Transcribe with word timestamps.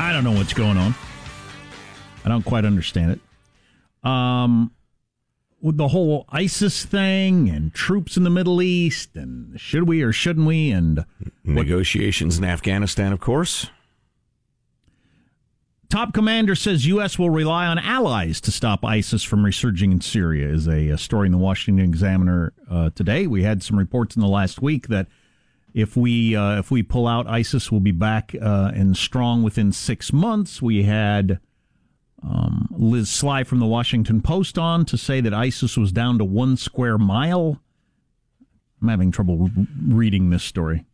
I 0.00 0.12
don't 0.14 0.24
know 0.24 0.32
what's 0.32 0.54
going 0.54 0.78
on. 0.78 0.94
I 2.24 2.30
don't 2.30 2.42
quite 2.42 2.64
understand 2.64 3.12
it. 3.12 4.08
Um, 4.08 4.72
with 5.60 5.76
the 5.76 5.88
whole 5.88 6.24
ISIS 6.30 6.86
thing 6.86 7.50
and 7.50 7.74
troops 7.74 8.16
in 8.16 8.24
the 8.24 8.30
Middle 8.30 8.62
East, 8.62 9.10
and 9.14 9.60
should 9.60 9.86
we 9.86 10.00
or 10.00 10.10
shouldn't 10.10 10.46
we? 10.46 10.70
And 10.70 11.04
negotiations 11.44 12.38
in 12.38 12.44
Afghanistan, 12.44 13.12
of 13.12 13.20
course. 13.20 13.66
Top 15.90 16.14
commander 16.14 16.54
says 16.54 16.86
U.S. 16.86 17.18
will 17.18 17.28
rely 17.28 17.66
on 17.66 17.78
allies 17.78 18.40
to 18.42 18.50
stop 18.50 18.82
ISIS 18.82 19.22
from 19.22 19.44
resurging 19.44 19.92
in 19.92 20.00
Syria. 20.00 20.48
Is 20.48 20.66
a, 20.66 20.88
a 20.88 20.98
story 20.98 21.26
in 21.26 21.32
the 21.32 21.38
Washington 21.38 21.84
Examiner 21.84 22.54
uh, 22.70 22.88
today. 22.94 23.26
We 23.26 23.42
had 23.42 23.62
some 23.62 23.78
reports 23.78 24.16
in 24.16 24.22
the 24.22 24.28
last 24.28 24.62
week 24.62 24.88
that 24.88 25.08
if 25.74 25.96
we 25.96 26.36
uh, 26.36 26.58
if 26.58 26.70
we 26.70 26.82
pull 26.82 27.06
out, 27.06 27.26
ISIS 27.26 27.70
will 27.70 27.80
be 27.80 27.92
back 27.92 28.34
uh, 28.40 28.72
and 28.74 28.96
strong 28.96 29.42
within 29.42 29.72
six 29.72 30.12
months. 30.12 30.60
We 30.60 30.84
had 30.84 31.40
um, 32.22 32.68
Liz 32.72 33.08
Sly 33.08 33.44
from 33.44 33.60
the 33.60 33.66
Washington 33.66 34.20
Post 34.20 34.58
on 34.58 34.84
to 34.86 34.98
say 34.98 35.20
that 35.20 35.32
ISIS 35.32 35.76
was 35.76 35.92
down 35.92 36.18
to 36.18 36.24
one 36.24 36.56
square 36.56 36.98
mile. 36.98 37.60
I'm 38.82 38.88
having 38.88 39.10
trouble 39.10 39.50
reading 39.86 40.30
this 40.30 40.44
story. 40.44 40.86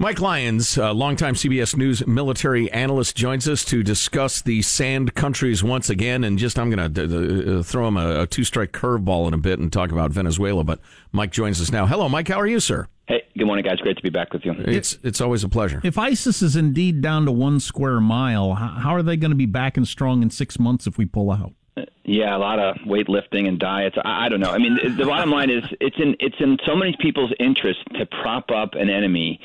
Mike 0.00 0.18
Lyons, 0.18 0.78
uh, 0.78 0.94
longtime 0.94 1.34
CBS 1.34 1.76
News 1.76 2.06
military 2.06 2.72
analyst, 2.72 3.14
joins 3.14 3.46
us 3.46 3.66
to 3.66 3.82
discuss 3.82 4.40
the 4.40 4.62
sand 4.62 5.14
countries 5.14 5.62
once 5.62 5.90
again. 5.90 6.24
And 6.24 6.38
just, 6.38 6.58
I'm 6.58 6.70
going 6.70 6.94
to 6.94 7.58
uh, 7.58 7.62
throw 7.62 7.86
him 7.86 7.98
a, 7.98 8.22
a 8.22 8.26
two 8.26 8.42
strike 8.42 8.72
curveball 8.72 9.28
in 9.28 9.34
a 9.34 9.36
bit 9.36 9.58
and 9.58 9.70
talk 9.70 9.92
about 9.92 10.10
Venezuela. 10.10 10.64
But 10.64 10.80
Mike 11.12 11.32
joins 11.32 11.60
us 11.60 11.70
now. 11.70 11.84
Hello, 11.84 12.08
Mike. 12.08 12.28
How 12.28 12.40
are 12.40 12.46
you, 12.46 12.60
sir? 12.60 12.88
Hey, 13.08 13.24
good 13.36 13.44
morning, 13.44 13.62
guys. 13.62 13.76
Great 13.80 13.98
to 13.98 14.02
be 14.02 14.08
back 14.08 14.32
with 14.32 14.42
you. 14.46 14.54
It's 14.60 14.96
it's 15.02 15.20
always 15.20 15.44
a 15.44 15.50
pleasure. 15.50 15.82
If 15.84 15.98
ISIS 15.98 16.40
is 16.40 16.56
indeed 16.56 17.02
down 17.02 17.26
to 17.26 17.32
one 17.32 17.60
square 17.60 18.00
mile, 18.00 18.54
how 18.54 18.94
are 18.94 19.02
they 19.02 19.18
going 19.18 19.32
to 19.32 19.36
be 19.36 19.44
back 19.44 19.76
and 19.76 19.86
strong 19.86 20.22
in 20.22 20.30
six 20.30 20.58
months 20.58 20.86
if 20.86 20.96
we 20.96 21.04
pull 21.04 21.30
out? 21.30 21.52
Yeah, 22.04 22.34
a 22.34 22.38
lot 22.38 22.58
of 22.58 22.76
weightlifting 22.86 23.46
and 23.46 23.58
diets. 23.58 23.96
I, 24.02 24.26
I 24.26 24.28
don't 24.30 24.40
know. 24.40 24.50
I 24.50 24.56
mean, 24.56 24.78
the 24.96 25.04
bottom 25.04 25.30
line 25.30 25.50
is 25.50 25.62
it's 25.78 25.96
in 25.98 26.16
it's 26.20 26.36
in 26.40 26.56
so 26.64 26.74
many 26.74 26.96
people's 27.00 27.34
interest 27.38 27.80
to 27.98 28.06
prop 28.06 28.50
up 28.50 28.74
an 28.76 28.88
enemy 28.88 29.38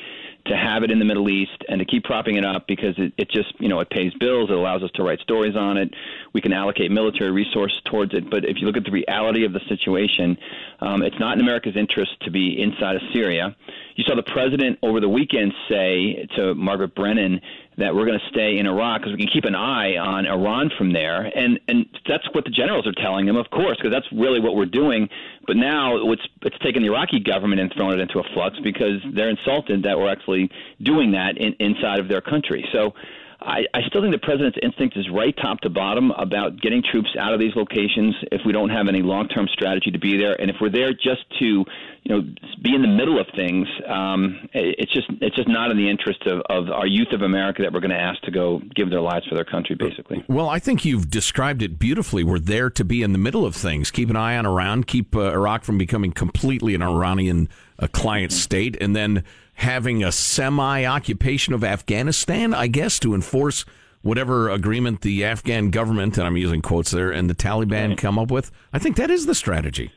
to 0.48 0.56
have 0.56 0.82
it 0.82 0.90
in 0.90 0.98
the 0.98 1.04
Middle 1.04 1.28
East 1.28 1.64
and 1.68 1.78
to 1.78 1.84
keep 1.84 2.04
propping 2.04 2.36
it 2.36 2.44
up 2.44 2.66
because 2.66 2.94
it, 2.98 3.12
it 3.16 3.30
just, 3.30 3.52
you 3.60 3.68
know, 3.68 3.80
it 3.80 3.90
pays 3.90 4.12
bills. 4.20 4.50
It 4.50 4.56
allows 4.56 4.82
us 4.82 4.90
to 4.94 5.02
write 5.02 5.20
stories 5.20 5.56
on 5.56 5.76
it. 5.76 5.92
We 6.32 6.40
can 6.40 6.52
allocate 6.52 6.90
military 6.90 7.30
resources 7.30 7.80
towards 7.90 8.14
it. 8.14 8.30
But 8.30 8.44
if 8.44 8.58
you 8.60 8.66
look 8.66 8.76
at 8.76 8.84
the 8.84 8.90
reality 8.90 9.44
of 9.44 9.52
the 9.52 9.60
situation, 9.68 10.36
um, 10.80 11.02
it's 11.02 11.18
not 11.18 11.34
in 11.34 11.40
America's 11.40 11.76
interest 11.76 12.12
to 12.22 12.30
be 12.30 12.60
inside 12.60 12.96
of 12.96 13.02
Syria. 13.12 13.56
You 13.96 14.04
saw 14.04 14.14
the 14.14 14.22
president 14.22 14.78
over 14.82 15.00
the 15.00 15.08
weekend 15.08 15.52
say 15.68 16.26
to 16.36 16.54
Margaret 16.54 16.94
Brennan 16.94 17.40
that 17.78 17.94
we're 17.94 18.06
going 18.06 18.18
to 18.18 18.28
stay 18.28 18.58
in 18.58 18.66
Iraq 18.66 19.02
because 19.02 19.12
we 19.12 19.18
can 19.18 19.28
keep 19.28 19.44
an 19.44 19.54
eye 19.54 19.96
on 19.96 20.26
Iran 20.26 20.70
from 20.76 20.92
there, 20.92 21.30
and 21.36 21.60
and 21.68 21.86
that's 22.08 22.26
what 22.32 22.44
the 22.44 22.50
generals 22.50 22.86
are 22.86 22.92
telling 22.92 23.26
them, 23.26 23.36
of 23.36 23.50
course, 23.50 23.76
because 23.76 23.92
that's 23.92 24.10
really 24.12 24.40
what 24.40 24.56
we're 24.56 24.66
doing. 24.66 25.08
But 25.46 25.56
now 25.56 26.10
it's 26.12 26.26
it's 26.42 26.58
taken 26.58 26.82
the 26.82 26.88
Iraqi 26.88 27.20
government 27.20 27.60
and 27.60 27.72
thrown 27.72 27.92
it 27.92 28.00
into 28.00 28.18
a 28.18 28.24
flux 28.34 28.58
because 28.62 29.02
they're 29.12 29.28
insulted 29.28 29.82
that 29.82 29.98
we're 29.98 30.10
actually 30.10 30.50
doing 30.82 31.12
that 31.12 31.36
in, 31.36 31.54
inside 31.60 32.00
of 32.00 32.08
their 32.08 32.20
country. 32.20 32.66
So 32.72 32.94
I, 33.40 33.64
I 33.74 33.82
still 33.88 34.00
think 34.00 34.12
the 34.12 34.18
president's 34.18 34.58
instinct 34.62 34.96
is 34.96 35.08
right 35.12 35.34
top 35.36 35.60
to 35.60 35.70
bottom 35.70 36.10
about 36.12 36.60
getting 36.60 36.82
troops 36.82 37.10
out 37.18 37.34
of 37.34 37.40
these 37.40 37.54
locations 37.54 38.14
if 38.32 38.40
we 38.46 38.52
don't 38.52 38.70
have 38.70 38.88
any 38.88 39.02
long 39.02 39.28
term 39.28 39.46
strategy 39.52 39.90
to 39.90 39.98
be 39.98 40.16
there, 40.16 40.40
and 40.40 40.50
if 40.50 40.56
we're 40.60 40.70
there 40.70 40.92
just 40.92 41.24
to, 41.38 41.44
you 41.44 41.64
know, 42.08 42.22
be 42.62 42.74
in 42.74 42.82
the 42.82 42.88
middle 42.88 43.20
of 43.20 43.26
things, 43.36 43.68
um, 43.86 44.48
it's 44.54 44.92
just 44.92 45.06
it's 45.20 45.36
just 45.36 45.48
not 45.48 45.70
in 45.70 45.76
the 45.76 45.88
interest 45.88 46.26
of, 46.26 46.40
of 46.48 46.70
our 46.70 46.86
youth 46.86 47.12
of 47.12 47.22
America 47.22 47.62
that 47.62 47.72
we're 47.72 47.80
going 47.80 47.90
to 47.90 48.00
ask 48.00 48.20
to 48.22 48.30
go 48.30 48.60
give 48.74 48.90
their 48.90 49.00
lives 49.02 49.26
for 49.26 49.34
their 49.34 49.44
country, 49.44 49.76
basically. 49.76 50.24
Well, 50.28 50.48
I 50.48 50.58
think 50.58 50.84
you've 50.84 51.10
described 51.10 51.62
it 51.62 51.78
beautifully. 51.78 52.24
We're 52.24 52.38
there 52.38 52.70
to 52.70 52.84
be 52.84 53.02
in 53.02 53.12
the 53.12 53.18
middle 53.18 53.44
of 53.44 53.54
things, 53.54 53.90
keep 53.90 54.08
an 54.08 54.16
eye 54.16 54.36
on 54.36 54.46
Iran, 54.46 54.84
keep 54.84 55.14
uh, 55.14 55.32
Iraq 55.32 55.64
from 55.64 55.76
becoming 55.76 56.12
completely 56.12 56.74
an 56.74 56.82
Iranian 56.82 57.48
uh, 57.78 57.86
client 57.88 58.32
state, 58.32 58.76
and 58.80 58.96
then 58.96 59.24
having 59.56 60.04
a 60.04 60.12
semi 60.12 60.84
occupation 60.84 61.54
of 61.54 61.64
Afghanistan, 61.64 62.54
I 62.54 62.66
guess, 62.66 62.98
to 63.00 63.14
enforce 63.14 63.64
whatever 64.02 64.48
agreement 64.48 65.00
the 65.00 65.24
Afghan 65.24 65.70
government, 65.70 66.16
and 66.16 66.26
I'm 66.26 66.36
using 66.36 66.62
quotes 66.62 66.92
there, 66.92 67.10
and 67.10 67.28
the 67.28 67.34
Taliban 67.34 67.90
right. 67.90 67.98
come 67.98 68.18
up 68.18 68.30
with. 68.30 68.52
I 68.72 68.78
think 68.78 68.96
that 68.96 69.10
is 69.10 69.26
the 69.26 69.34
strategy. 69.34 69.90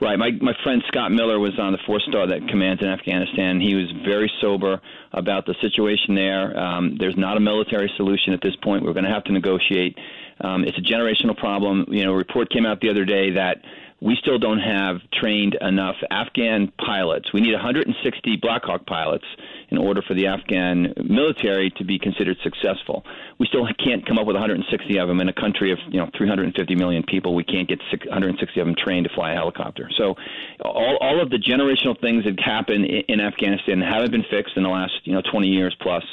Right. 0.00 0.18
My 0.18 0.32
my 0.40 0.52
friend 0.64 0.82
Scott 0.88 1.12
Miller 1.12 1.38
was 1.38 1.56
on 1.58 1.72
the 1.72 1.78
four 1.86 2.00
star 2.00 2.26
that 2.26 2.48
commands 2.48 2.82
in 2.82 2.88
Afghanistan. 2.88 3.60
He 3.60 3.76
was 3.76 3.90
very 4.04 4.30
sober 4.40 4.80
about 5.12 5.46
the 5.46 5.54
situation 5.60 6.16
there. 6.16 6.58
Um, 6.58 6.96
there's 6.98 7.16
not 7.16 7.36
a 7.36 7.40
military 7.40 7.90
solution 7.96 8.32
at 8.32 8.40
this 8.42 8.56
point. 8.56 8.84
We're 8.84 8.92
going 8.92 9.04
to 9.04 9.10
have 9.10 9.24
to 9.24 9.32
negotiate. 9.32 9.96
Um, 10.40 10.64
it's 10.64 10.76
a 10.76 10.82
generational 10.82 11.36
problem. 11.36 11.86
You 11.88 12.04
know, 12.04 12.12
a 12.12 12.16
report 12.16 12.50
came 12.50 12.66
out 12.66 12.80
the 12.80 12.90
other 12.90 13.04
day 13.04 13.30
that 13.30 13.58
we 14.04 14.16
still 14.20 14.38
don't 14.38 14.60
have 14.60 14.96
trained 15.14 15.56
enough 15.62 15.96
Afghan 16.10 16.70
pilots. 16.78 17.32
We 17.32 17.40
need 17.40 17.54
160 17.54 18.36
Black 18.36 18.64
Hawk 18.64 18.84
pilots 18.84 19.24
in 19.70 19.78
order 19.78 20.02
for 20.02 20.12
the 20.12 20.26
Afghan 20.26 20.92
military 21.02 21.70
to 21.78 21.84
be 21.84 21.98
considered 21.98 22.36
successful. 22.42 23.02
We 23.38 23.46
still 23.46 23.66
can't 23.82 24.06
come 24.06 24.18
up 24.18 24.26
with 24.26 24.36
160 24.36 24.98
of 24.98 25.08
them 25.08 25.20
in 25.20 25.30
a 25.30 25.32
country 25.32 25.72
of 25.72 25.78
you 25.88 25.98
know 25.98 26.10
350 26.18 26.74
million 26.74 27.02
people. 27.02 27.34
We 27.34 27.44
can't 27.44 27.66
get 27.66 27.80
160 27.90 28.60
of 28.60 28.66
them 28.66 28.76
trained 28.76 29.08
to 29.08 29.14
fly 29.14 29.32
a 29.32 29.34
helicopter. 29.34 29.88
So 29.96 30.16
all, 30.60 30.98
all 31.00 31.22
of 31.22 31.30
the 31.30 31.38
generational 31.38 31.98
things 31.98 32.24
that 32.24 32.38
happen 32.38 32.84
in, 32.84 33.04
in 33.08 33.20
Afghanistan 33.20 33.80
haven't 33.80 34.10
been 34.10 34.26
fixed 34.30 34.58
in 34.58 34.64
the 34.64 34.68
last 34.68 34.92
you 35.04 35.14
know 35.14 35.22
20 35.22 35.48
years 35.48 35.74
plus. 35.80 36.04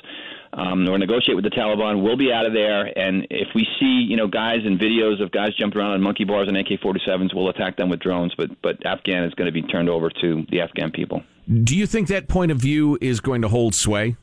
Um, 0.54 0.88
or 0.88 0.98
negotiate 0.98 1.36
with 1.36 1.46
the 1.46 1.52
Taliban. 1.52 2.04
We'll 2.04 2.18
be 2.18 2.32
out 2.32 2.46
of 2.46 2.54
there, 2.54 2.86
and 2.98 3.28
if 3.30 3.50
we 3.56 3.68
see 3.80 4.06
you 4.10 4.18
know 4.18 4.28
guys 4.28 4.60
and 4.66 4.80
videos 4.80 5.22
of 5.22 5.32
guys 5.32 5.56
jumping 5.56 5.80
around 5.80 5.92
on 5.92 6.02
monkey 6.02 6.24
bars 6.24 6.48
and 6.48 6.58
AK-47s, 6.58 7.34
we'll 7.34 7.50
attack 7.50 7.78
them 7.78 7.90
with 7.90 8.00
drones. 8.00 8.34
But 8.36 8.50
but 8.62 8.86
Afghan 8.86 9.24
is 9.24 9.34
going 9.34 9.48
to 9.48 9.52
be 9.52 9.62
turned 9.64 9.90
over 9.90 10.10
to 10.22 10.46
the 10.50 10.62
Afghan 10.62 10.92
people. 10.92 11.24
Do 11.64 11.76
you 11.76 11.88
think 11.88 12.08
that 12.10 12.28
point 12.28 12.52
of 12.52 12.58
view 12.58 12.98
is 13.02 13.20
going 13.20 13.42
to 13.42 13.48
hold 13.48 13.76
sway? 13.76 14.16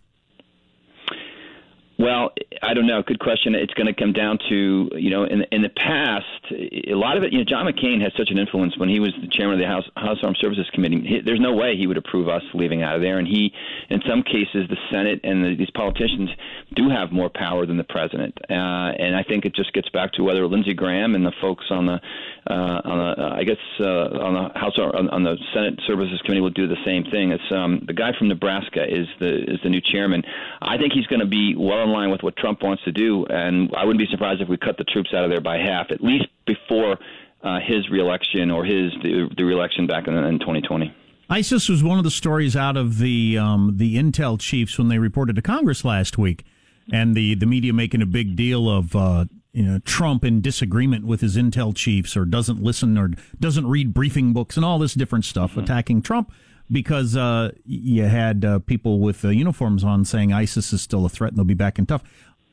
Well, 1.99 2.31
I 2.63 2.75
don't 2.75 2.87
know. 2.87 3.03
Good 3.03 3.19
question. 3.19 3.57
It's 3.57 3.75
going 3.75 3.89
to 3.89 3.93
come 3.93 4.13
down 4.13 4.39
to 4.49 4.89
you 4.95 5.11
know 5.11 5.25
in 5.25 5.43
in 5.51 5.63
the 5.63 5.69
past, 5.69 6.25
a 6.53 6.95
lot 6.95 7.17
of 7.17 7.25
it. 7.25 7.33
You 7.33 7.39
know, 7.39 7.45
John 7.45 7.67
McCain 7.67 8.01
had 8.01 8.13
such 8.17 8.31
an 8.31 8.39
influence 8.39 8.79
when 8.79 8.89
he 8.89 9.01
was 9.01 9.13
the 9.21 9.27
chairman 9.27 9.55
of 9.55 9.61
the 9.61 9.67
House 9.67 9.85
House 9.97 10.19
Armed 10.23 10.39
Services 10.41 10.71
Committee. 10.73 11.03
He, 11.05 11.21
there's 11.21 11.41
no 11.41 11.55
way 11.55 11.77
he 11.77 11.89
would 11.89 11.97
approve 11.97 12.29
us 12.29 12.43
leaving 12.55 12.85
out 12.85 12.95
of 12.95 13.03
there. 13.03 13.19
And 13.19 13.27
he, 13.27 13.53
in 13.91 14.01
some 14.09 14.23
cases, 14.23 14.69
the 14.71 14.77
Senate 14.93 15.21
and 15.25 15.45
the, 15.45 15.57
these 15.57 15.71
politicians 15.71 16.31
do 16.77 16.89
have 16.89 17.11
more 17.11 17.31
power 17.35 17.67
than 17.67 17.77
the 17.77 17.85
president. 17.85 18.39
Uh, 18.49 18.55
and 18.55 19.17
I 19.17 19.25
think 19.25 19.45
it 19.45 19.55
just 19.57 19.73
gets 19.73 19.89
back 19.89 20.13
to 20.13 20.23
whether 20.23 20.47
Lindsey 20.47 20.75
Graham 20.75 21.17
and 21.17 21.27
the 21.27 21.33
folks 21.41 21.65
on 21.71 21.87
the 21.87 22.01
uh, 22.49 22.81
on 22.85 22.99
the 22.99 23.23
uh, 23.25 23.35
I 23.35 23.43
guess 23.43 23.59
uh, 23.81 24.23
on 24.23 24.35
the 24.35 24.59
House 24.59 24.79
on, 24.79 25.09
on 25.11 25.25
the 25.25 25.37
Senate 25.53 25.81
Services 25.89 26.21
Committee 26.23 26.43
will 26.43 26.51
do 26.51 26.69
the 26.69 26.79
same 26.85 27.03
thing. 27.11 27.33
It's 27.33 27.51
um, 27.51 27.83
the 27.89 27.93
guy 27.93 28.13
from 28.17 28.29
Nebraska 28.29 28.85
is 28.85 29.09
the 29.19 29.51
is 29.51 29.59
the 29.65 29.69
new 29.69 29.81
chairman. 29.81 30.23
I 30.63 30.79
think 30.79 30.93
he's 30.93 31.07
going 31.07 31.21
to 31.21 31.27
be 31.27 31.57
well 31.57 31.88
line 31.89 32.11
with 32.11 32.23
what 32.23 32.37
Trump 32.37 32.63
wants 32.63 32.83
to 32.85 32.93
do, 32.93 33.25
and 33.27 33.71
I 33.77 33.85
wouldn't 33.85 33.99
be 33.99 34.11
surprised 34.11 34.41
if 34.41 34.49
we 34.49 34.57
cut 34.57 34.77
the 34.77 34.85
troops 34.85 35.11
out 35.15 35.25
of 35.25 35.31
there 35.31 35.41
by 35.41 35.59
half, 35.59 35.91
at 35.91 36.03
least 36.03 36.27
before 36.47 36.99
uh, 37.43 37.59
his 37.61 37.89
reelection 37.91 38.51
or 38.51 38.65
his 38.65 38.93
the, 39.03 39.29
the 39.37 39.45
reelection 39.45 39.87
back 39.87 40.09
in, 40.09 40.15
in 40.15 40.39
2020. 40.39 40.95
ISIS 41.31 41.69
was 41.69 41.83
one 41.83 41.99
of 41.99 42.05
the 42.05 42.11
stories 42.11 42.57
out 42.57 42.77
of 42.77 42.99
the 42.99 43.37
um, 43.37 43.75
the 43.77 43.97
intel 43.97 44.41
chiefs 44.41 44.79
when 44.79 44.89
they 44.89 44.99
reported 44.99 45.37
to 45.37 45.43
Congress 45.43 45.85
last 45.85 46.17
week, 46.17 46.45
and 46.93 47.15
the, 47.15 47.35
the 47.35 47.47
media 47.47 47.73
making 47.73 48.01
a 48.01 48.07
big 48.07 48.35
deal 48.35 48.69
of 48.69 48.97
uh, 48.97 49.27
you 49.53 49.65
know 49.65 49.79
Trump 49.81 50.25
in 50.25 50.41
disagreement 50.41 51.05
with 51.05 51.21
his 51.21 51.37
intel 51.37 51.75
chiefs 51.75 52.17
or 52.17 52.25
doesn't 52.25 52.63
listen 52.63 52.97
or 52.97 53.11
doesn't 53.39 53.67
read 53.67 53.93
briefing 53.93 54.33
books 54.33 54.57
and 54.57 54.65
all 54.65 54.79
this 54.79 54.95
different 54.95 55.25
stuff, 55.25 55.51
mm-hmm. 55.51 55.61
attacking 55.61 56.03
Trump 56.03 56.33
because 56.71 57.17
uh, 57.17 57.53
you 57.65 58.05
had 58.05 58.45
uh, 58.45 58.59
people 58.61 59.01
with 59.01 59.25
uh, 59.25 59.29
uniforms 59.29 59.85
on 59.85 60.05
saying 60.05 60.33
ISIS 60.33 60.73
is 60.73 60.83
still 60.83 61.05
a 61.05 61.09
threat 61.09 61.31
and 61.31 61.39
they'll 61.39 61.45
be 61.45 61.55
back 61.55 61.79
in 61.79 61.87
tough. 61.87 62.03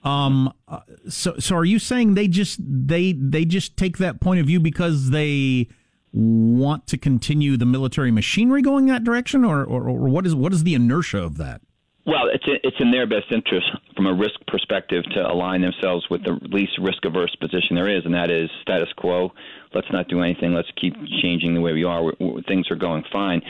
Um, 0.03 0.53
uh, 0.67 0.81
so, 1.09 1.35
so 1.39 1.55
are 1.55 1.65
you 1.65 1.79
saying 1.79 2.13
they 2.13 2.27
just 2.27 2.59
they 2.63 3.13
they 3.13 3.43
just 3.43 3.75
take 3.75 3.97
that 3.97 4.21
point 4.21 4.39
of 4.39 4.45
view 4.45 4.59
because 4.59 5.09
they 5.09 5.67
want 6.13 6.87
to 6.87 6.97
continue 6.97 7.57
the 7.57 7.65
military 7.65 8.11
machinery 8.11 8.61
going 8.61 8.85
that 8.85 9.03
direction, 9.03 9.43
or, 9.43 9.63
or, 9.63 9.89
or 9.89 10.07
what 10.07 10.25
is 10.25 10.35
what 10.35 10.53
is 10.53 10.63
the 10.63 10.75
inertia 10.75 11.17
of 11.17 11.37
that? 11.37 11.61
Well, 12.05 12.29
it's 12.31 12.43
it's 12.45 12.77
in 12.79 12.91
their 12.91 13.07
best 13.07 13.31
interest 13.31 13.65
from 13.95 14.05
a 14.05 14.13
risk 14.13 14.35
perspective 14.47 15.03
to 15.15 15.21
align 15.21 15.61
themselves 15.61 16.05
with 16.11 16.23
the 16.23 16.37
least 16.51 16.77
risk 16.79 17.03
averse 17.03 17.35
position 17.37 17.75
there 17.75 17.89
is, 17.89 18.05
and 18.05 18.13
that 18.13 18.29
is 18.29 18.47
status 18.61 18.89
quo. 18.95 19.31
Let's 19.73 19.91
not 19.91 20.07
do 20.07 20.21
anything. 20.21 20.53
Let's 20.53 20.69
keep 20.79 20.93
changing 21.21 21.55
the 21.55 21.61
way 21.61 21.73
we 21.73 21.83
are. 21.83 22.03
We're, 22.03 22.13
we're, 22.19 22.41
things 22.43 22.69
are 22.69 22.75
going 22.75 23.03
fine. 23.11 23.41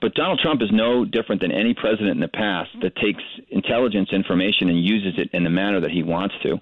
But 0.00 0.14
Donald 0.14 0.38
Trump 0.38 0.62
is 0.62 0.70
no 0.70 1.04
different 1.04 1.42
than 1.42 1.50
any 1.50 1.74
president 1.74 2.10
in 2.10 2.20
the 2.20 2.28
past 2.28 2.70
that 2.82 2.94
takes 2.96 3.22
intelligence 3.50 4.10
information 4.12 4.68
and 4.68 4.82
uses 4.84 5.18
it 5.18 5.30
in 5.32 5.42
the 5.42 5.50
manner 5.50 5.80
that 5.80 5.90
he 5.90 6.04
wants 6.04 6.36
to. 6.44 6.56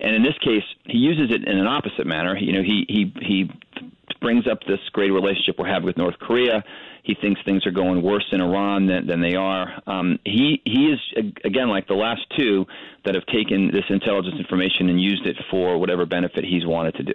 And 0.00 0.14
in 0.14 0.22
this 0.22 0.36
case, 0.44 0.64
he 0.84 0.98
uses 0.98 1.34
it 1.34 1.48
in 1.48 1.58
an 1.58 1.66
opposite 1.66 2.06
manner. 2.06 2.36
You 2.36 2.52
know, 2.52 2.62
he 2.62 2.84
he 2.86 3.12
he 3.22 3.50
brings 4.20 4.46
up 4.46 4.60
this 4.66 4.80
great 4.92 5.10
relationship 5.10 5.56
we're 5.58 5.68
having 5.68 5.86
with 5.86 5.96
North 5.96 6.18
Korea 6.18 6.64
he 7.08 7.14
thinks 7.14 7.40
things 7.42 7.66
are 7.66 7.70
going 7.70 8.02
worse 8.02 8.26
in 8.32 8.42
Iran 8.42 8.86
than, 8.86 9.06
than 9.06 9.22
they 9.22 9.34
are. 9.34 9.82
Um, 9.86 10.18
he 10.24 10.60
he 10.66 10.92
is 10.92 11.00
again 11.42 11.68
like 11.68 11.88
the 11.88 11.94
last 11.94 12.20
two 12.36 12.66
that 13.06 13.14
have 13.14 13.24
taken 13.26 13.70
this 13.72 13.84
intelligence 13.88 14.36
information 14.38 14.90
and 14.90 15.00
used 15.00 15.26
it 15.26 15.36
for 15.50 15.78
whatever 15.78 16.04
benefit 16.04 16.44
he's 16.44 16.66
wanted 16.66 16.94
to 16.96 17.02
do. 17.04 17.14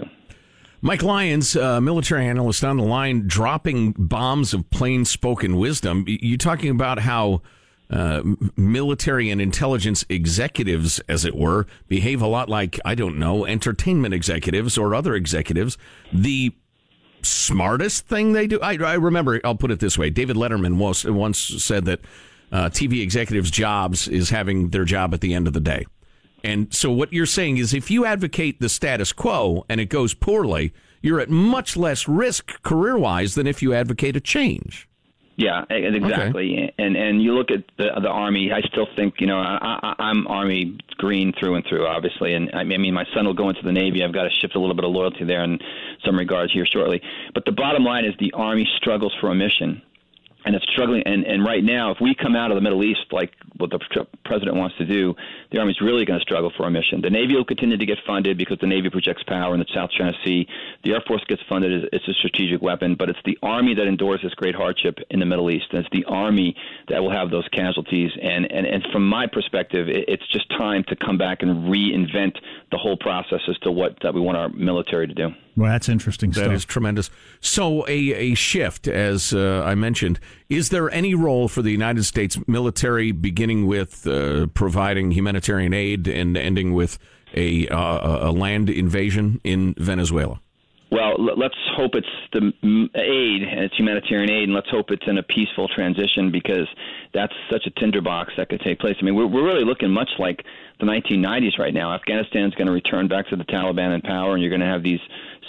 Mike 0.81 1.03
Lyons, 1.03 1.55
uh, 1.55 1.79
military 1.79 2.25
analyst 2.25 2.63
on 2.63 2.77
the 2.77 2.83
line, 2.83 3.27
dropping 3.27 3.91
bombs 3.91 4.53
of 4.53 4.67
plain 4.71 5.05
spoken 5.05 5.57
wisdom. 5.57 6.05
You 6.07 6.39
talking 6.39 6.71
about 6.71 6.99
how 6.99 7.43
uh, 7.89 8.23
military 8.57 9.29
and 9.29 9.39
intelligence 9.39 10.03
executives, 10.09 10.99
as 11.07 11.23
it 11.23 11.35
were, 11.35 11.67
behave 11.87 12.21
a 12.21 12.27
lot 12.27 12.49
like, 12.49 12.79
I 12.83 12.95
don't 12.95 13.19
know, 13.19 13.45
entertainment 13.45 14.15
executives 14.15 14.77
or 14.77 14.95
other 14.95 15.13
executives. 15.13 15.77
The 16.11 16.53
smartest 17.25 18.07
thing 18.07 18.33
they 18.33 18.47
do. 18.47 18.59
I, 18.61 18.77
I 18.77 18.93
remember, 18.95 19.39
I'll 19.43 19.55
put 19.55 19.71
it 19.71 19.79
this 19.79 19.97
way 19.97 20.09
David 20.09 20.35
Letterman 20.35 20.77
was, 20.77 21.05
once 21.05 21.39
said 21.39 21.85
that 21.85 22.01
uh, 22.51 22.69
TV 22.69 23.01
executives' 23.01 23.51
jobs 23.51 24.07
is 24.07 24.29
having 24.29 24.69
their 24.69 24.85
job 24.85 25.13
at 25.13 25.21
the 25.21 25.33
end 25.33 25.47
of 25.47 25.53
the 25.53 25.59
day. 25.59 25.85
And 26.43 26.73
so 26.73 26.91
what 26.91 27.13
you're 27.13 27.25
saying 27.25 27.57
is 27.57 27.73
if 27.73 27.89
you 27.89 28.05
advocate 28.05 28.59
the 28.59 28.69
status 28.69 29.13
quo 29.13 29.65
and 29.69 29.79
it 29.79 29.85
goes 29.85 30.13
poorly, 30.13 30.73
you're 31.01 31.19
at 31.19 31.29
much 31.29 31.77
less 31.77 32.07
risk 32.07 32.61
career 32.63 32.97
wise 32.97 33.35
than 33.35 33.47
if 33.47 33.61
you 33.61 33.73
advocate 33.73 34.15
a 34.15 34.21
change. 34.21 34.87
Yeah, 35.35 35.65
exactly. 35.69 36.53
Okay. 36.53 36.73
And 36.77 36.95
and 36.95 37.21
you 37.21 37.33
look 37.33 37.49
at 37.49 37.63
the 37.77 37.89
the 38.01 38.07
army. 38.07 38.51
I 38.51 38.61
still 38.61 38.87
think 38.95 39.15
you 39.19 39.25
know 39.25 39.37
I, 39.37 39.95
I'm 39.97 40.27
army 40.27 40.77
green 40.97 41.33
through 41.39 41.55
and 41.55 41.65
through, 41.67 41.87
obviously. 41.87 42.35
And 42.35 42.51
I 42.53 42.63
mean, 42.63 42.93
my 42.93 43.05
son 43.15 43.25
will 43.25 43.33
go 43.33 43.49
into 43.49 43.63
the 43.63 43.71
navy. 43.71 44.03
I've 44.03 44.13
got 44.13 44.23
to 44.23 44.29
shift 44.29 44.55
a 44.55 44.59
little 44.59 44.75
bit 44.75 44.85
of 44.85 44.91
loyalty 44.91 45.25
there 45.25 45.43
in 45.43 45.59
some 46.05 46.17
regards 46.17 46.53
here 46.53 46.65
shortly. 46.65 47.01
But 47.33 47.45
the 47.45 47.51
bottom 47.51 47.83
line 47.83 48.05
is 48.05 48.13
the 48.19 48.31
army 48.33 48.69
struggles 48.77 49.13
for 49.19 49.31
a 49.31 49.35
mission 49.35 49.81
and 50.45 50.55
it's 50.55 50.65
struggling. 50.65 51.03
And, 51.05 51.25
and 51.25 51.43
right 51.43 51.63
now, 51.63 51.91
if 51.91 51.97
we 52.01 52.15
come 52.15 52.35
out 52.35 52.51
of 52.51 52.55
the 52.55 52.61
Middle 52.61 52.83
East 52.83 53.01
like 53.11 53.33
what 53.57 53.69
the 53.69 53.79
president 54.25 54.57
wants 54.57 54.77
to 54.77 54.85
do, 54.85 55.15
the 55.51 55.59
Army's 55.59 55.81
really 55.81 56.05
going 56.05 56.19
to 56.19 56.23
struggle 56.23 56.51
for 56.55 56.67
a 56.67 56.71
mission. 56.71 57.01
The 57.01 57.09
Navy 57.09 57.35
will 57.35 57.45
continue 57.45 57.77
to 57.77 57.85
get 57.85 57.97
funded 58.05 58.37
because 58.37 58.57
the 58.59 58.67
Navy 58.67 58.89
projects 58.89 59.23
power 59.23 59.53
in 59.53 59.59
the 59.59 59.65
South 59.73 59.91
China 59.91 60.13
Sea. 60.23 60.47
The 60.83 60.93
Air 60.93 61.03
Force 61.07 61.23
gets 61.27 61.41
funded; 61.47 61.89
it's 61.91 62.07
a 62.07 62.13
strategic 62.13 62.61
weapon. 62.61 62.95
But 62.95 63.09
it's 63.09 63.19
the 63.25 63.37
Army 63.41 63.73
that 63.75 63.87
endures 63.87 64.21
this 64.21 64.33
great 64.33 64.55
hardship 64.55 64.99
in 65.09 65.19
the 65.19 65.25
Middle 65.25 65.49
East, 65.49 65.67
and 65.71 65.79
it's 65.79 65.89
the 65.91 66.05
Army 66.05 66.55
that 66.89 67.01
will 67.01 67.11
have 67.11 67.29
those 67.29 67.47
casualties. 67.49 68.11
And 68.21 68.51
and, 68.51 68.65
and 68.65 68.85
from 68.91 69.07
my 69.07 69.27
perspective, 69.27 69.87
it, 69.89 70.05
it's 70.07 70.27
just 70.31 70.49
time 70.49 70.83
to 70.87 70.95
come 70.95 71.17
back 71.17 71.41
and 71.41 71.71
reinvent 71.71 72.37
the 72.71 72.77
whole 72.77 72.97
process 72.97 73.41
as 73.47 73.57
to 73.59 73.71
what 73.71 73.97
that 74.01 74.13
we 74.13 74.21
want 74.21 74.37
our 74.37 74.49
military 74.49 75.07
to 75.07 75.13
do. 75.13 75.29
Well, 75.55 75.71
that's 75.71 75.87
interesting 75.87 76.31
That 76.31 76.59
stuff. 76.59 76.67
tremendous. 76.67 77.09
So, 77.39 77.87
a, 77.87 77.91
a 78.13 78.33
shift, 78.33 78.87
as 78.87 79.33
uh, 79.33 79.63
I 79.65 79.75
mentioned. 79.75 80.19
Is 80.49 80.69
there 80.69 80.89
any 80.89 81.13
role 81.13 81.47
for 81.47 81.61
the 81.61 81.71
United 81.71 82.03
States 82.03 82.37
military, 82.47 83.11
beginning 83.11 83.67
with 83.67 84.07
uh, 84.07 84.47
providing 84.47 85.11
humanitarian 85.11 85.73
aid 85.73 86.07
and 86.07 86.35
ending 86.35 86.73
with 86.73 86.97
a, 87.35 87.67
uh, 87.67 88.29
a 88.29 88.31
land 88.31 88.69
invasion 88.69 89.41
in 89.43 89.75
Venezuela? 89.77 90.39
Well, 90.93 91.15
let's 91.17 91.57
hope 91.75 91.95
it's 91.95 92.05
the 92.33 92.53
aid 92.93 93.41
and 93.41 93.61
it's 93.61 93.75
humanitarian 93.75 94.29
aid, 94.29 94.43
and 94.43 94.53
let's 94.53 94.69
hope 94.69 94.91
it's 94.91 95.07
in 95.07 95.17
a 95.17 95.23
peaceful 95.23 95.67
transition 95.67 96.29
because 96.31 96.67
that's 97.15 97.33
such 97.49 97.65
a 97.65 97.71
tinderbox 97.71 98.33
that 98.37 98.49
could 98.49 98.61
take 98.61 98.77
place. 98.77 98.95
I 99.01 99.03
mean, 99.03 99.15
we're, 99.15 99.25
we're 99.25 99.43
really 99.43 99.65
looking 99.65 99.89
much 99.89 100.11
like 100.19 100.45
the 100.79 100.85
1990s 100.85 101.57
right 101.57 101.73
now. 101.73 101.91
Afghanistan's 101.95 102.53
going 102.53 102.67
to 102.67 102.71
return 102.71 103.07
back 103.07 103.27
to 103.29 103.35
the 103.35 103.43
Taliban 103.43 103.95
in 103.95 104.01
power, 104.01 104.33
and 104.33 104.41
you're 104.43 104.51
going 104.51 104.61
to 104.61 104.67
have 104.67 104.83
these 104.83 104.99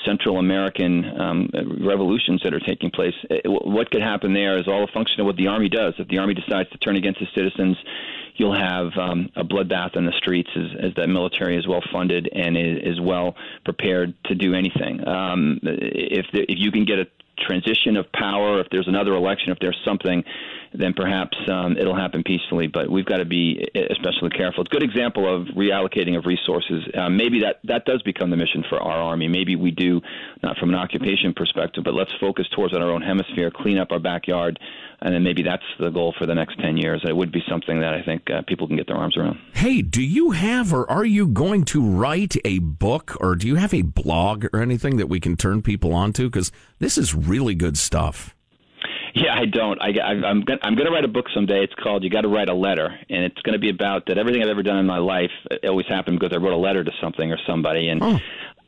Central 0.05 0.39
American 0.39 1.05
um, 1.21 1.51
revolutions 1.81 2.41
that 2.45 2.55
are 2.55 2.61
taking 2.61 2.91
place. 2.91 3.15
What 3.45 3.91
could 3.91 4.03
happen 4.03 4.35
there 4.35 4.59
is 4.59 4.69
all 4.69 4.85
a 4.85 4.93
function 4.93 5.21
of 5.21 5.27
what 5.27 5.37
the 5.37 5.47
army 5.47 5.69
does. 5.69 5.95
If 5.99 6.09
the 6.09 6.19
army 6.19 6.35
decides 6.35 6.71
to 6.71 6.79
turn 6.79 6.97
against 6.97 7.21
its 7.21 7.35
citizens, 7.35 7.77
you'll 8.37 8.59
have 8.59 8.93
um, 8.99 9.31
a 9.37 9.45
bloodbath 9.45 9.97
in 9.97 10.07
the 10.07 10.13
streets 10.19 10.51
as, 10.57 10.87
as 10.89 10.95
that 10.97 11.09
military 11.09 11.57
is 11.57 11.67
well 11.67 11.83
funded 11.93 12.29
and 12.33 12.57
is, 12.57 12.95
is 12.95 13.01
well 13.01 13.37
prepared 13.65 14.15
to 14.25 14.35
do 14.35 14.55
anything. 14.55 15.07
Um, 15.07 15.61
if 15.63 16.27
the, 16.33 16.43
if 16.43 16.59
you 16.59 16.71
can 16.73 16.85
get 16.85 16.99
a 16.99 17.07
transition 17.39 17.97
of 17.97 18.11
power, 18.13 18.61
if 18.61 18.69
there's 18.71 18.89
another 18.89 19.13
election, 19.15 19.53
if 19.53 19.59
there's 19.61 19.81
something, 19.85 20.25
then 20.75 20.93
perhaps 20.93 21.37
um, 21.51 21.77
it'll 21.77 21.97
happen 21.97 22.23
peacefully. 22.25 22.67
But 22.67 22.91
we've 22.91 23.05
got 23.05 23.19
to 23.19 23.25
be 23.25 23.67
especially 23.91 24.31
careful. 24.31 24.63
It's 24.63 24.73
a 24.73 24.77
good 24.79 24.83
example 24.83 25.33
of 25.33 25.47
reallocating 25.49 26.19
of 26.19 26.27
resources. 26.27 26.83
Um, 26.95 27.17
maybe 27.17 27.41
that, 27.41 27.61
that 27.65 27.85
does 27.85 28.03
become 28.03 28.31
the 28.31 28.37
mission 28.37 28.65
for 28.69 28.81
our 28.81 28.99
Army. 28.99 29.29
Maybe 29.29 29.57
we 29.57 29.71
do, 29.71 30.01
not 30.43 30.59
from 30.59 30.71
an 30.71 30.75
occupation 30.75 31.33
perspective, 31.35 31.85
but 31.85 31.95
let's 31.95 32.13
focus 32.21 32.47
towards 32.55 32.75
our 32.75 32.91
own 32.91 33.03
hemisphere, 33.03 33.51
clean 33.51 33.79
up 33.79 33.93
our 33.93 34.01
backyard, 34.01 34.59
and 35.01 35.15
then 35.15 35.23
maybe 35.23 35.43
that's 35.43 35.63
the 35.79 35.91
goal 35.91 36.15
for 36.19 36.27
the 36.27 36.35
next 36.35 36.59
10 36.61 36.77
years. 36.77 37.03
It 37.07 37.17
would 37.17 37.31
be 37.31 37.43
something 37.49 37.81
that 37.81 37.95
I 37.95 38.03
think 38.03 38.31
uh, 38.31 38.43
people 38.47 38.67
can 38.67 38.77
get 38.77 38.87
their 38.87 38.97
arms 38.97 39.17
around. 39.17 39.39
Hey, 39.53 39.83
do 39.83 40.03
you 40.03 40.33
have 40.33 40.73
or 40.73 40.91
are 40.91 41.05
you 41.05 41.29
going 41.29 41.65
to 41.67 41.83
write 41.83 42.37
a 42.45 42.59
book 42.59 43.17
or 43.21 43.37
do 43.37 43.47
you 43.47 43.57
have 43.57 43.75
a 43.75 43.83
blog 43.83 44.47
or 44.53 44.61
anything 44.61 44.97
that 44.97 45.09
we 45.09 45.21
can 45.21 45.37
turn 45.37 45.63
people 45.63 45.95
onto? 45.95 46.25
Because 46.25 46.51
this 46.79 46.99
is 46.99 47.15
really 47.15 47.55
good 47.55 47.77
stuff. 47.77 48.35
Yeah, 49.25 49.33
I 49.33 49.45
don't. 49.45 49.81
I, 49.81 49.91
I, 50.03 50.11
I'm 50.27 50.41
gonna, 50.43 50.59
I'm 50.63 50.75
going 50.75 50.87
to 50.87 50.93
write 50.93 51.05
a 51.05 51.09
book 51.09 51.27
someday. 51.33 51.63
It's 51.63 51.75
called 51.75 52.03
"You 52.03 52.11
Got 52.11 52.23
to 52.23 52.29
Write 52.29 52.49
a 52.49 52.55
Letter," 52.55 52.89
and 53.09 53.25
it's 53.25 53.41
going 53.43 53.53
to 53.53 53.61
be 53.61 53.71
about 53.71 54.07
that 54.07 54.19
everything 54.19 54.43
I've 54.43 54.49
ever 54.49 54.65
done 54.65 54.79
in 54.79 54.87
my 54.87 54.99
life 54.99 55.31
it 55.51 55.69
always 55.69 55.87
happened 55.87 56.19
because 56.19 56.35
I 56.35 56.41
wrote 56.41 56.53
a 56.53 56.57
letter 56.57 56.83
to 56.83 56.91
something 57.01 57.31
or 57.31 57.39
somebody, 57.47 57.89
and 57.91 58.03
oh. 58.03 58.19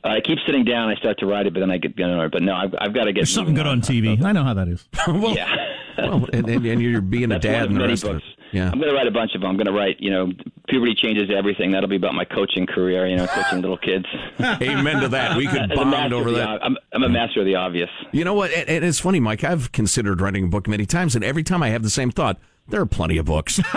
I 0.05 0.21
keep 0.21 0.39
sitting 0.47 0.65
down. 0.65 0.89
I 0.89 0.95
start 0.95 1.19
to 1.19 1.27
write 1.27 1.47
it, 1.47 1.55
but 1.55 1.61
then 1.61 1.73
I 1.73 1.79
get 1.79 1.99
annoyed. 1.99 2.31
But 2.31 2.43
no, 2.43 2.55
I've, 2.55 2.75
I've 2.79 2.95
got 2.95 3.05
to 3.05 3.13
get 3.13 3.23
There's 3.23 3.35
something 3.35 3.57
good 3.57 3.67
on, 3.67 3.81
TV. 3.81 4.23
I 4.23 4.31
know 4.31 4.45
how 4.45 4.55
that 4.55 4.69
is. 4.69 4.89
well, 5.09 5.35
yeah. 5.35 5.51
Well, 5.99 6.27
and, 6.33 6.49
and, 6.49 6.67
and, 6.67 6.83
you're 6.83 7.01
being 7.01 7.33
a 7.33 7.39
dad 7.39 7.71
and 7.71 7.79
books. 7.79 8.03
of 8.03 8.17
it. 8.17 8.23
Yeah. 8.53 8.71
I'm 8.71 8.79
going 8.79 8.91
to 8.91 8.95
write 8.95 9.07
a 9.07 9.13
bunch 9.13 9.35
of 9.35 9.41
them. 9.41 9.51
I'm 9.51 9.57
going 9.57 9.67
to 9.67 9.73
write, 9.73 9.97
you 9.99 10.11
know, 10.11 10.31
puberty 10.69 10.95
changes 10.95 11.31
everything. 11.37 11.73
That'll 11.73 11.89
be 11.89 11.97
about 11.97 12.15
my 12.15 12.25
coaching 12.25 12.67
career. 12.67 13.07
You 13.07 13.17
know, 13.17 13.27
coaching 13.27 13.61
little 13.61 13.77
kids. 13.77 14.07
Amen 14.41 15.01
to 15.01 15.09
that. 15.09 15.37
We 15.37 15.47
could 15.47 15.69
bond 15.75 16.13
over 16.13 16.31
that. 16.33 16.65
I'm, 16.65 16.77
I'm, 16.93 17.03
a 17.03 17.09
master 17.09 17.41
of 17.41 17.47
the 17.47 17.57
obvious. 17.57 17.91
You 18.13 18.25
know 18.25 18.35
what? 18.35 18.51
And 18.53 18.85
it's 18.85 19.01
funny, 19.01 19.21
Mike. 19.21 19.45
I've 19.45 19.73
considered 19.73 20.21
writing 20.21 20.45
a 20.45 20.49
book 20.49 20.69
many 20.69 20.87
times, 20.87 21.15
and 21.15 21.25
every 21.25 21.43
time 21.43 21.63
I 21.63 21.71
have 21.71 21.83
the 21.83 21.91
same 21.91 22.11
thought. 22.11 22.39
There 22.69 22.81
are 22.81 22.87
plenty 22.87 23.17
of 23.17 23.27
books. 23.27 23.61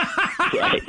right. 0.55 0.81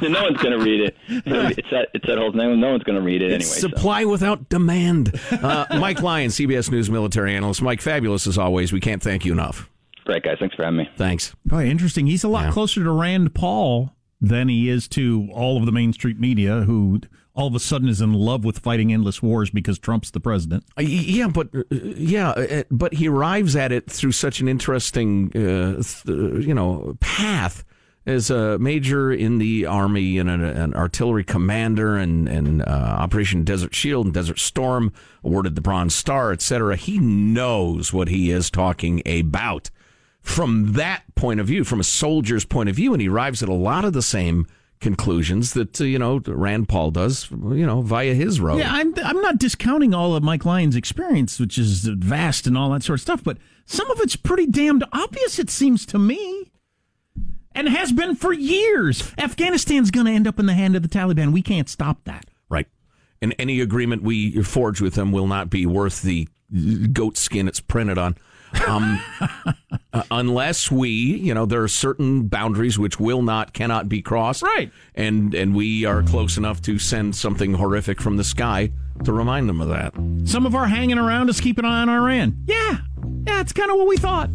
no 0.00 0.22
one's 0.22 0.38
going 0.38 0.58
to 0.58 0.64
read 0.64 0.80
it. 0.80 0.96
It's 1.08 1.70
that 1.70 1.88
it's 1.92 2.06
that 2.06 2.16
whole 2.16 2.32
thing. 2.32 2.58
No 2.58 2.70
one's 2.70 2.84
going 2.84 2.96
to 2.96 3.04
read 3.04 3.20
it 3.20 3.32
it's 3.32 3.54
anyway. 3.54 3.74
Supply 3.74 4.02
so. 4.02 4.08
without 4.08 4.48
demand. 4.48 5.20
Uh, 5.30 5.66
Mike 5.78 6.00
Lyon, 6.00 6.30
CBS 6.30 6.70
News 6.70 6.88
military 6.88 7.36
analyst. 7.36 7.60
Mike, 7.60 7.82
fabulous 7.82 8.26
as 8.26 8.38
always. 8.38 8.72
We 8.72 8.80
can't 8.80 9.02
thank 9.02 9.26
you 9.26 9.32
enough. 9.32 9.68
Great 10.04 10.22
guys. 10.22 10.36
Thanks 10.38 10.54
for 10.54 10.64
having 10.64 10.78
me. 10.78 10.90
Thanks. 10.96 11.34
Oh, 11.50 11.60
interesting. 11.60 12.06
He's 12.06 12.24
a 12.24 12.28
lot 12.28 12.46
yeah. 12.46 12.52
closer 12.52 12.84
to 12.84 12.90
Rand 12.90 13.34
Paul 13.34 13.94
than 14.20 14.48
he 14.48 14.68
is 14.68 14.88
to 14.88 15.28
all 15.32 15.56
of 15.56 15.66
the 15.66 15.72
mainstream 15.72 16.20
media 16.20 16.60
who 16.60 17.00
all 17.34 17.48
of 17.48 17.54
a 17.54 17.60
sudden 17.60 17.88
is 17.88 18.00
in 18.00 18.12
love 18.12 18.44
with 18.44 18.58
fighting 18.58 18.92
endless 18.92 19.22
wars 19.22 19.50
because 19.50 19.78
Trump's 19.78 20.10
the 20.10 20.20
president. 20.20 20.64
Uh, 20.78 20.82
yeah, 20.82 21.26
but 21.26 21.48
uh, 21.54 21.62
yeah, 21.70 22.30
uh, 22.30 22.62
but 22.70 22.94
he 22.94 23.08
arrives 23.08 23.56
at 23.56 23.72
it 23.72 23.90
through 23.90 24.12
such 24.12 24.40
an 24.40 24.48
interesting, 24.48 25.28
uh, 25.34 25.82
th- 25.82 26.46
you 26.46 26.54
know, 26.54 26.96
path. 27.00 27.64
As 28.06 28.28
a 28.28 28.58
major 28.58 29.10
in 29.10 29.38
the 29.38 29.64
army 29.64 30.18
and 30.18 30.28
an, 30.28 30.44
an 30.44 30.74
artillery 30.74 31.24
commander 31.24 31.96
and, 31.96 32.28
and 32.28 32.60
uh, 32.60 32.66
Operation 32.98 33.44
Desert 33.44 33.74
Shield 33.74 34.04
and 34.04 34.12
Desert 34.12 34.38
Storm, 34.38 34.92
awarded 35.24 35.54
the 35.54 35.62
Bronze 35.62 35.94
Star, 35.94 36.30
etc. 36.30 36.76
He 36.76 36.98
knows 36.98 37.94
what 37.94 38.08
he 38.08 38.30
is 38.30 38.50
talking 38.50 39.00
about 39.06 39.70
from 40.24 40.72
that 40.72 41.02
point 41.14 41.38
of 41.38 41.46
view, 41.46 41.64
from 41.64 41.78
a 41.78 41.84
soldier's 41.84 42.46
point 42.46 42.70
of 42.70 42.74
view, 42.74 42.92
and 42.92 43.00
he 43.00 43.08
arrives 43.08 43.42
at 43.42 43.48
a 43.48 43.54
lot 43.54 43.84
of 43.84 43.92
the 43.92 44.02
same 44.02 44.46
conclusions 44.80 45.52
that 45.52 45.80
uh, 45.80 45.84
you 45.84 45.98
know 45.98 46.20
Rand 46.26 46.68
Paul 46.68 46.90
does, 46.90 47.30
you 47.30 47.66
know, 47.66 47.82
via 47.82 48.14
his 48.14 48.40
road. 48.40 48.58
Yeah, 48.58 48.72
I'm 48.72 48.94
I'm 49.04 49.20
not 49.20 49.38
discounting 49.38 49.92
all 49.94 50.16
of 50.16 50.22
Mike 50.22 50.44
Lyon's 50.46 50.76
experience, 50.76 51.38
which 51.38 51.58
is 51.58 51.84
vast 51.84 52.46
and 52.46 52.56
all 52.56 52.70
that 52.70 52.82
sort 52.82 52.98
of 52.98 53.02
stuff, 53.02 53.22
but 53.22 53.36
some 53.66 53.90
of 53.90 54.00
it's 54.00 54.16
pretty 54.16 54.46
damned 54.46 54.82
obvious. 54.92 55.38
It 55.38 55.50
seems 55.50 55.86
to 55.86 55.98
me. 55.98 56.50
And 57.56 57.68
has 57.68 57.92
been 57.92 58.16
for 58.16 58.32
years. 58.32 59.12
Afghanistan's 59.16 59.92
going 59.92 60.06
to 60.06 60.12
end 60.12 60.26
up 60.26 60.40
in 60.40 60.46
the 60.46 60.54
hand 60.54 60.74
of 60.74 60.82
the 60.82 60.88
Taliban. 60.88 61.32
We 61.32 61.40
can't 61.40 61.68
stop 61.68 62.02
that. 62.02 62.24
Right. 62.48 62.66
And 63.22 63.32
any 63.38 63.60
agreement 63.60 64.02
we 64.02 64.42
forge 64.42 64.80
with 64.80 64.94
them 64.94 65.12
will 65.12 65.28
not 65.28 65.50
be 65.50 65.64
worth 65.64 66.02
the 66.02 66.26
goat 66.92 67.16
skin 67.16 67.46
it's 67.46 67.60
printed 67.60 67.96
on. 67.96 68.16
Um, 68.66 69.00
uh, 69.94 70.02
unless 70.10 70.70
we, 70.72 70.88
you 70.88 71.32
know, 71.32 71.46
there 71.46 71.62
are 71.62 71.68
certain 71.68 72.26
boundaries 72.26 72.78
which 72.78 72.98
will 72.98 73.22
not, 73.22 73.52
cannot 73.52 73.88
be 73.88 74.02
crossed. 74.02 74.42
Right. 74.42 74.72
And 74.94 75.34
and 75.34 75.54
we 75.54 75.84
are 75.84 76.02
close 76.02 76.36
enough 76.36 76.60
to 76.62 76.78
send 76.78 77.14
something 77.14 77.54
horrific 77.54 78.02
from 78.02 78.16
the 78.16 78.24
sky 78.24 78.72
to 79.04 79.12
remind 79.12 79.48
them 79.48 79.60
of 79.60 79.68
that. 79.68 79.94
Some 80.28 80.46
of 80.46 80.54
our 80.54 80.66
hanging 80.66 80.98
around 80.98 81.30
is 81.30 81.40
keep 81.40 81.58
an 81.58 81.64
eye 81.64 81.82
on 81.82 81.88
Iran. 81.88 82.42
Yeah, 82.46 82.78
yeah, 83.26 83.40
it's 83.40 83.52
kind 83.52 83.70
of 83.70 83.76
what 83.76 83.86
we 83.86 83.96
thought 83.96 84.30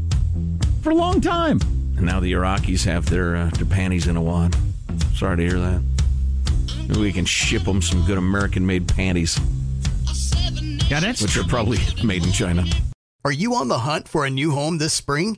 for 0.81 0.91
a 0.91 0.95
long 0.95 1.19
time. 1.19 1.59
And 1.97 2.05
now 2.05 2.21
the 2.21 2.31
Iraqis 2.31 2.85
have 2.85 3.09
their 3.09 3.35
uh, 3.35 3.49
their 3.49 3.65
panties 3.65 4.07
in 4.07 4.15
a 4.15 4.21
wad. 4.21 4.55
Sorry 5.13 5.37
to 5.37 5.43
hear 5.43 5.59
that. 5.59 5.81
Maybe 6.87 7.01
we 7.01 7.11
can 7.11 7.25
ship 7.25 7.63
them 7.63 7.81
some 7.81 8.05
good 8.05 8.17
American-made 8.17 8.87
panties. 8.87 9.37
Yeah, 10.89 11.01
that's 11.01 11.21
which 11.21 11.37
are 11.37 11.43
probably 11.43 11.79
made 12.03 12.25
in 12.25 12.31
China. 12.31 12.63
Are 13.25 13.31
you 13.33 13.53
on 13.55 13.67
the 13.67 13.79
hunt 13.79 14.07
for 14.07 14.25
a 14.25 14.29
new 14.29 14.51
home 14.51 14.77
this 14.77 14.93
spring, 14.93 15.37